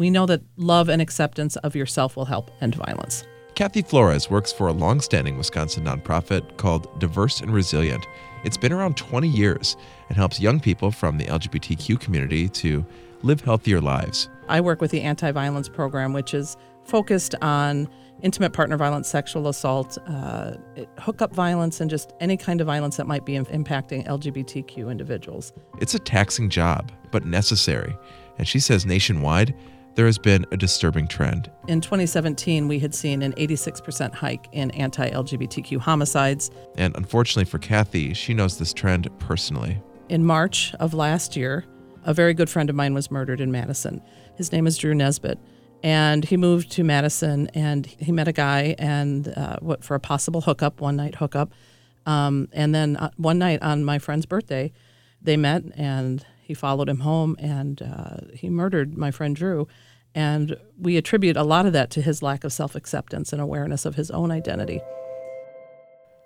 we 0.00 0.08
know 0.08 0.24
that 0.24 0.40
love 0.56 0.88
and 0.88 1.02
acceptance 1.02 1.56
of 1.56 1.76
yourself 1.76 2.16
will 2.16 2.24
help 2.24 2.50
end 2.62 2.74
violence. 2.74 3.22
Kathy 3.54 3.82
Flores 3.82 4.30
works 4.30 4.50
for 4.50 4.66
a 4.66 4.72
long-standing 4.72 5.36
Wisconsin 5.36 5.84
nonprofit 5.84 6.56
called 6.56 6.98
Diverse 6.98 7.42
and 7.42 7.52
Resilient. 7.52 8.06
It's 8.42 8.56
been 8.56 8.72
around 8.72 8.96
20 8.96 9.28
years 9.28 9.76
and 10.08 10.16
helps 10.16 10.40
young 10.40 10.58
people 10.58 10.90
from 10.90 11.18
the 11.18 11.26
LGBTQ 11.26 12.00
community 12.00 12.48
to 12.48 12.82
live 13.22 13.42
healthier 13.42 13.78
lives. 13.78 14.30
I 14.48 14.62
work 14.62 14.80
with 14.80 14.90
the 14.90 15.02
Anti 15.02 15.32
Violence 15.32 15.68
Program, 15.68 16.14
which 16.14 16.32
is 16.32 16.56
focused 16.84 17.34
on 17.42 17.86
intimate 18.22 18.54
partner 18.54 18.78
violence, 18.78 19.06
sexual 19.06 19.48
assault, 19.48 19.98
uh, 20.06 20.52
hookup 20.98 21.34
violence, 21.34 21.78
and 21.78 21.90
just 21.90 22.14
any 22.20 22.38
kind 22.38 22.62
of 22.62 22.66
violence 22.66 22.96
that 22.96 23.06
might 23.06 23.26
be 23.26 23.34
impacting 23.34 24.06
LGBTQ 24.06 24.90
individuals. 24.90 25.52
It's 25.78 25.92
a 25.92 25.98
taxing 25.98 26.48
job, 26.48 26.90
but 27.10 27.26
necessary. 27.26 27.94
And 28.38 28.48
she 28.48 28.60
says 28.60 28.86
nationwide, 28.86 29.54
there 30.00 30.06
has 30.06 30.16
been 30.16 30.46
a 30.50 30.56
disturbing 30.56 31.06
trend. 31.06 31.50
In 31.68 31.82
2017, 31.82 32.68
we 32.68 32.78
had 32.78 32.94
seen 32.94 33.20
an 33.20 33.34
86% 33.34 34.14
hike 34.14 34.48
in 34.50 34.70
anti 34.70 35.10
LGBTQ 35.10 35.76
homicides. 35.76 36.50
And 36.78 36.96
unfortunately 36.96 37.44
for 37.44 37.58
Kathy, 37.58 38.14
she 38.14 38.32
knows 38.32 38.56
this 38.56 38.72
trend 38.72 39.10
personally. 39.18 39.78
In 40.08 40.24
March 40.24 40.72
of 40.80 40.94
last 40.94 41.36
year, 41.36 41.66
a 42.04 42.14
very 42.14 42.32
good 42.32 42.48
friend 42.48 42.70
of 42.70 42.76
mine 42.76 42.94
was 42.94 43.10
murdered 43.10 43.42
in 43.42 43.52
Madison. 43.52 44.00
His 44.36 44.52
name 44.52 44.66
is 44.66 44.78
Drew 44.78 44.94
Nesbitt. 44.94 45.38
And 45.82 46.24
he 46.24 46.38
moved 46.38 46.72
to 46.72 46.82
Madison 46.82 47.48
and 47.48 47.84
he 47.84 48.10
met 48.10 48.26
a 48.26 48.32
guy 48.32 48.74
and 48.78 49.28
uh, 49.36 49.58
what 49.60 49.84
for 49.84 49.94
a 49.96 50.00
possible 50.00 50.40
hookup, 50.40 50.80
one 50.80 50.96
night 50.96 51.16
hookup. 51.16 51.52
Um, 52.06 52.48
and 52.54 52.74
then 52.74 52.96
uh, 52.96 53.10
one 53.18 53.38
night 53.38 53.60
on 53.60 53.84
my 53.84 53.98
friend's 53.98 54.24
birthday, 54.24 54.72
they 55.20 55.36
met 55.36 55.62
and 55.76 56.24
he 56.50 56.54
followed 56.54 56.88
him 56.88 56.98
home 56.98 57.36
and 57.38 57.80
uh, 57.80 58.16
he 58.34 58.50
murdered 58.50 58.98
my 58.98 59.12
friend 59.12 59.36
Drew. 59.36 59.68
And 60.16 60.56
we 60.76 60.96
attribute 60.96 61.36
a 61.36 61.44
lot 61.44 61.64
of 61.64 61.72
that 61.74 61.90
to 61.90 62.02
his 62.02 62.24
lack 62.24 62.42
of 62.42 62.52
self 62.52 62.74
acceptance 62.74 63.32
and 63.32 63.40
awareness 63.40 63.84
of 63.84 63.94
his 63.94 64.10
own 64.10 64.32
identity. 64.32 64.80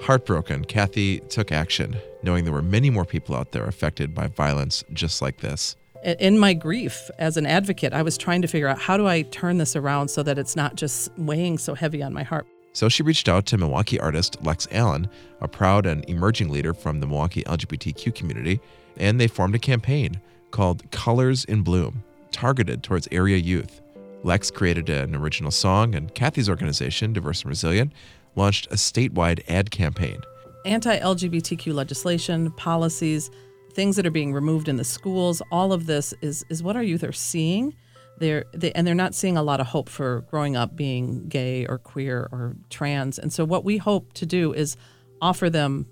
Heartbroken, 0.00 0.64
Kathy 0.64 1.20
took 1.20 1.52
action, 1.52 1.98
knowing 2.24 2.42
there 2.42 2.52
were 2.52 2.62
many 2.62 2.90
more 2.90 3.04
people 3.04 3.36
out 3.36 3.52
there 3.52 3.62
affected 3.62 4.12
by 4.12 4.26
violence 4.26 4.82
just 4.92 5.22
like 5.22 5.38
this. 5.38 5.76
In 6.02 6.36
my 6.36 6.52
grief 6.52 7.12
as 7.20 7.36
an 7.36 7.46
advocate, 7.46 7.92
I 7.92 8.02
was 8.02 8.18
trying 8.18 8.42
to 8.42 8.48
figure 8.48 8.66
out 8.66 8.80
how 8.80 8.96
do 8.96 9.06
I 9.06 9.22
turn 9.22 9.58
this 9.58 9.76
around 9.76 10.08
so 10.08 10.24
that 10.24 10.36
it's 10.36 10.56
not 10.56 10.74
just 10.74 11.16
weighing 11.16 11.58
so 11.58 11.76
heavy 11.76 12.02
on 12.02 12.12
my 12.12 12.24
heart. 12.24 12.48
So 12.72 12.88
she 12.88 13.02
reached 13.02 13.28
out 13.28 13.46
to 13.46 13.58
Milwaukee 13.58 13.98
artist 13.98 14.36
Lex 14.42 14.68
Allen, 14.70 15.08
a 15.40 15.48
proud 15.48 15.86
and 15.86 16.08
emerging 16.08 16.50
leader 16.50 16.72
from 16.74 17.00
the 17.00 17.06
Milwaukee 17.06 17.42
LGBTQ 17.44 18.14
community, 18.14 18.60
and 18.96 19.20
they 19.20 19.26
formed 19.26 19.54
a 19.54 19.58
campaign 19.58 20.20
called 20.50 20.90
Colors 20.90 21.44
in 21.44 21.62
Bloom, 21.62 22.02
targeted 22.30 22.82
towards 22.82 23.08
area 23.10 23.36
youth. 23.36 23.80
Lex 24.22 24.50
created 24.50 24.88
an 24.90 25.14
original 25.14 25.50
song, 25.50 25.94
and 25.94 26.14
Kathy's 26.14 26.48
organization, 26.48 27.12
Diverse 27.12 27.42
and 27.42 27.50
Resilient, 27.50 27.92
launched 28.36 28.66
a 28.66 28.74
statewide 28.74 29.42
ad 29.48 29.70
campaign. 29.70 30.20
Anti 30.64 30.98
LGBTQ 30.98 31.72
legislation, 31.72 32.50
policies, 32.52 33.30
things 33.72 33.96
that 33.96 34.06
are 34.06 34.10
being 34.10 34.32
removed 34.32 34.68
in 34.68 34.76
the 34.76 34.84
schools, 34.84 35.40
all 35.52 35.72
of 35.72 35.86
this 35.86 36.12
is, 36.20 36.44
is 36.48 36.62
what 36.62 36.76
our 36.76 36.82
youth 36.82 37.04
are 37.04 37.12
seeing. 37.12 37.74
They're, 38.18 38.44
they, 38.52 38.72
and 38.72 38.86
they're 38.86 38.94
not 38.94 39.14
seeing 39.14 39.36
a 39.36 39.42
lot 39.42 39.60
of 39.60 39.68
hope 39.68 39.88
for 39.88 40.22
growing 40.30 40.56
up 40.56 40.76
being 40.76 41.28
gay 41.28 41.66
or 41.66 41.78
queer 41.78 42.28
or 42.32 42.56
trans. 42.70 43.18
And 43.18 43.32
so, 43.32 43.44
what 43.44 43.64
we 43.64 43.78
hope 43.78 44.12
to 44.14 44.26
do 44.26 44.52
is 44.52 44.76
offer 45.20 45.48
them 45.50 45.86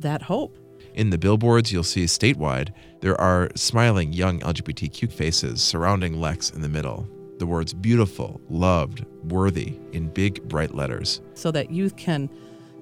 that 0.00 0.22
hope. 0.22 0.56
In 0.94 1.10
the 1.10 1.18
billboards 1.18 1.72
you'll 1.72 1.84
see 1.84 2.04
statewide, 2.04 2.72
there 3.00 3.18
are 3.20 3.50
smiling 3.54 4.12
young 4.12 4.40
LGBTQ 4.40 5.10
faces 5.10 5.62
surrounding 5.62 6.20
Lex 6.20 6.50
in 6.50 6.60
the 6.60 6.68
middle 6.68 7.08
the 7.42 7.46
words 7.46 7.74
beautiful, 7.74 8.40
loved, 8.48 9.04
worthy 9.24 9.76
in 9.92 10.06
big, 10.08 10.46
bright 10.48 10.76
letters. 10.76 11.20
So 11.34 11.50
that 11.50 11.72
youth 11.72 11.96
can 11.96 12.30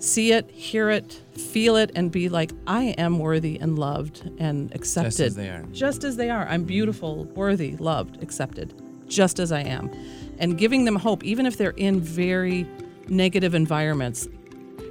see 0.00 0.32
it, 0.32 0.50
hear 0.50 0.90
it, 0.90 1.12
feel 1.32 1.76
it, 1.76 1.90
and 1.94 2.12
be 2.12 2.28
like, 2.28 2.52
I 2.66 2.94
am 2.98 3.18
worthy 3.18 3.58
and 3.58 3.78
loved 3.78 4.30
and 4.39 4.70
accepted. 4.74 5.12
Just 5.12 5.20
as 5.20 5.34
they 5.34 5.48
are. 5.48 5.62
Just 5.72 6.05
as 6.05 6.16
they 6.16 6.28
are. 6.28 6.46
I'm 6.46 6.64
beautiful, 6.64 7.24
worthy, 7.24 7.74
loved, 7.77 8.22
accepted, 8.22 8.74
just 9.10 9.38
as 9.38 9.52
I 9.52 9.60
am. 9.60 9.90
And 10.38 10.56
giving 10.56 10.86
them 10.86 10.96
hope, 10.96 11.22
even 11.24 11.44
if 11.44 11.58
they're 11.58 11.72
in 11.72 12.00
very 12.00 12.66
negative 13.08 13.54
environments. 13.54 14.26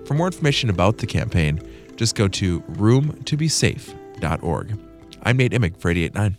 For 0.05 0.13
more 0.13 0.27
information 0.27 0.69
about 0.69 0.99
the 0.99 1.07
campaign, 1.07 1.59
just 1.95 2.13
go 2.15 2.27
to 2.27 2.61
roomtobesafe.org. 2.61 4.79
I'm 5.23 5.37
Nate 5.37 5.51
Imig 5.51 5.75
for 5.77 5.89
889. 5.89 6.37